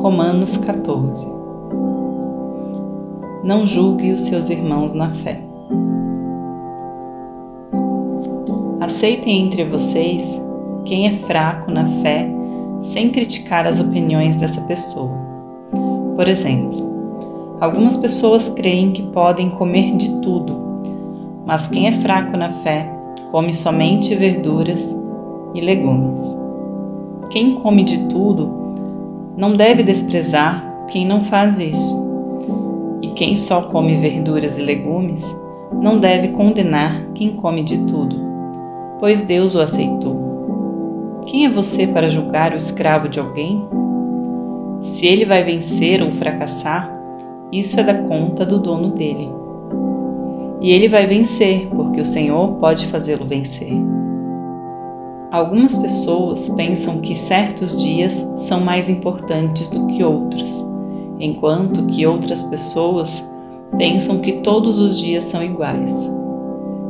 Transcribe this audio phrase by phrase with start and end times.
[0.00, 1.28] Romanos 14
[3.42, 5.42] Não julgue os seus irmãos na fé.
[8.80, 10.40] Aceitem entre vocês
[10.84, 12.30] quem é fraco na fé
[12.80, 15.10] sem criticar as opiniões dessa pessoa.
[16.14, 20.56] Por exemplo, algumas pessoas creem que podem comer de tudo,
[21.44, 22.88] mas quem é fraco na fé
[23.32, 24.96] come somente verduras
[25.54, 26.38] e legumes.
[27.30, 28.67] Quem come de tudo
[29.38, 31.94] não deve desprezar quem não faz isso.
[33.00, 35.24] E quem só come verduras e legumes
[35.80, 38.16] não deve condenar quem come de tudo,
[38.98, 41.20] pois Deus o aceitou.
[41.24, 43.64] Quem é você para julgar o escravo de alguém?
[44.82, 46.92] Se ele vai vencer ou fracassar,
[47.52, 49.30] isso é da conta do dono dele.
[50.60, 53.72] E ele vai vencer, porque o Senhor pode fazê-lo vencer.
[55.30, 60.64] Algumas pessoas pensam que certos dias são mais importantes do que outros,
[61.20, 63.22] enquanto que outras pessoas
[63.76, 66.10] pensam que todos os dias são iguais.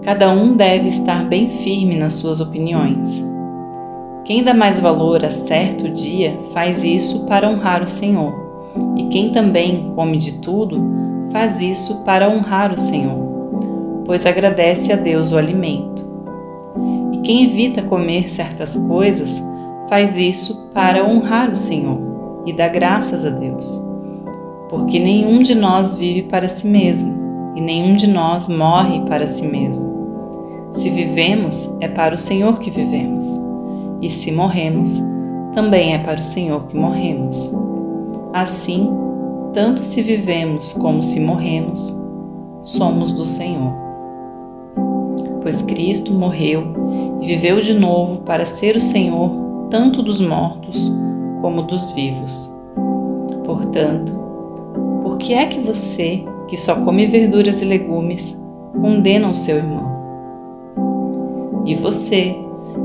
[0.00, 3.22] Cada um deve estar bem firme nas suas opiniões.
[4.24, 8.32] Quem dá mais valor a certo dia faz isso para honrar o Senhor,
[8.96, 10.80] e quem também come de tudo
[11.30, 13.18] faz isso para honrar o Senhor,
[14.06, 16.01] pois agradece a Deus o alimento.
[17.22, 19.42] Quem evita comer certas coisas
[19.88, 23.80] faz isso para honrar o Senhor e dar graças a Deus.
[24.68, 27.22] Porque nenhum de nós vive para si mesmo
[27.54, 29.92] e nenhum de nós morre para si mesmo.
[30.72, 33.26] Se vivemos, é para o Senhor que vivemos,
[34.00, 34.98] e se morremos,
[35.54, 37.54] também é para o Senhor que morremos.
[38.32, 38.90] Assim,
[39.52, 41.94] tanto se vivemos como se morremos,
[42.62, 43.72] somos do Senhor.
[45.42, 46.81] Pois Cristo morreu
[47.22, 49.30] e viveu de novo para ser o Senhor
[49.70, 50.92] tanto dos mortos
[51.40, 52.52] como dos vivos.
[53.44, 54.12] Portanto,
[55.02, 58.38] por que é que você, que só come verduras e legumes,
[58.80, 59.92] condena o seu irmão?
[61.64, 62.36] E você,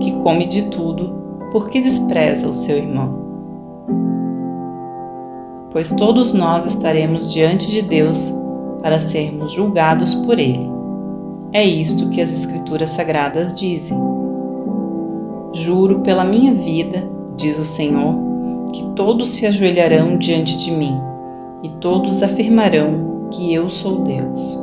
[0.00, 1.14] que come de tudo,
[1.50, 3.24] por que despreza o seu irmão?
[5.72, 8.32] Pois todos nós estaremos diante de Deus
[8.82, 10.70] para sermos julgados por Ele.
[11.52, 14.15] É isto que as Escrituras Sagradas dizem.
[15.56, 17.02] Juro pela minha vida,
[17.34, 18.14] diz o Senhor,
[18.74, 20.94] que todos se ajoelharão diante de mim
[21.62, 24.58] e todos afirmarão que eu sou Deus.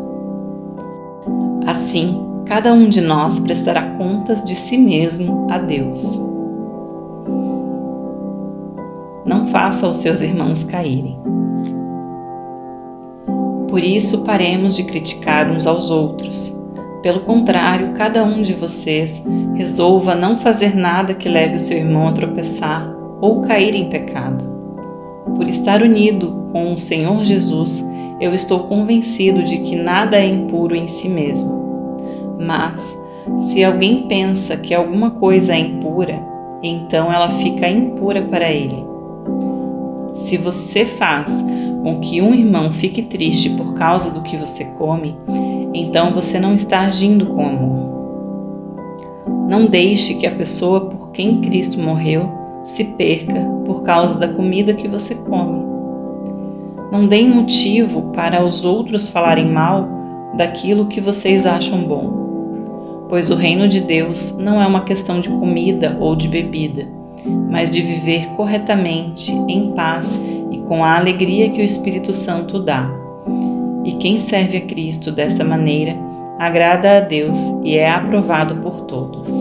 [1.66, 6.22] Assim, cada um de nós prestará contas de si mesmo a Deus.
[9.26, 11.18] Não faça os seus irmãos caírem.
[13.68, 16.63] Por isso, paremos de criticar uns aos outros
[17.04, 19.22] pelo contrário, cada um de vocês
[19.56, 24.46] resolva não fazer nada que leve o seu irmão a tropeçar ou cair em pecado.
[25.36, 27.86] Por estar unido com o Senhor Jesus,
[28.22, 32.38] eu estou convencido de que nada é impuro em si mesmo.
[32.40, 32.98] Mas,
[33.38, 36.22] se alguém pensa que alguma coisa é impura,
[36.64, 38.82] então ela fica impura para ele.
[40.14, 41.46] Se você faz
[41.84, 45.18] com que um irmão fique triste por causa do que você come,
[45.74, 47.94] então você não está agindo com amor.
[49.48, 52.30] Não deixe que a pessoa por quem Cristo morreu
[52.64, 55.64] se perca por causa da comida que você come.
[56.92, 59.88] Não deem motivo para os outros falarem mal
[60.36, 65.30] daquilo que vocês acham bom, pois o reino de Deus não é uma questão de
[65.30, 66.88] comida ou de bebida,
[67.50, 73.03] mas de viver corretamente, em paz e com a alegria que o Espírito Santo dá
[73.84, 75.96] e quem serve a Cristo dessa maneira
[76.40, 79.32] agrada a Deus e é aprovado por todos.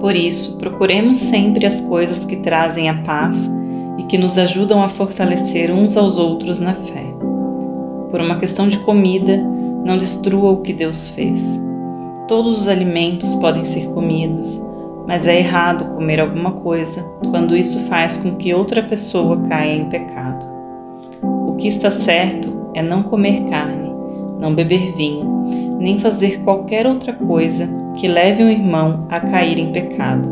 [0.00, 3.50] Por isso, procuremos sempre as coisas que trazem a paz
[3.98, 7.04] e que nos ajudam a fortalecer uns aos outros na fé.
[8.10, 9.36] Por uma questão de comida,
[9.84, 11.60] não destrua o que Deus fez.
[12.28, 14.60] Todos os alimentos podem ser comidos,
[15.06, 19.86] mas é errado comer alguma coisa quando isso faz com que outra pessoa caia em
[19.86, 20.46] pecado.
[21.22, 23.92] O que está certo é não comer carne,
[24.38, 29.72] não beber vinho, nem fazer qualquer outra coisa que leve um irmão a cair em
[29.72, 30.28] pecado.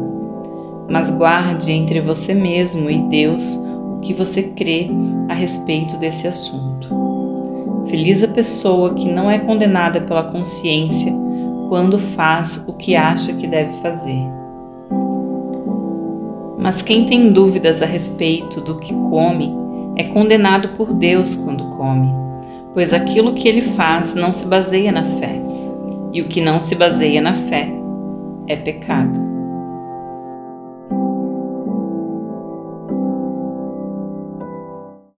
[0.88, 4.88] Mas guarde entre você mesmo e Deus o que você crê
[5.28, 6.88] a respeito desse assunto.
[7.88, 11.12] Feliz a pessoa que não é condenada pela consciência
[11.68, 14.22] quando faz o que acha que deve fazer.
[16.58, 19.52] Mas quem tem dúvidas a respeito do que come
[19.96, 22.25] é condenado por Deus quando come
[22.76, 25.40] pois aquilo que ele faz não se baseia na fé,
[26.12, 27.70] e o que não se baseia na fé
[28.46, 29.35] é pecado.